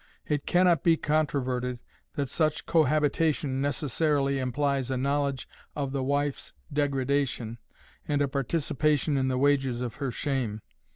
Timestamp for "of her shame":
9.81-10.63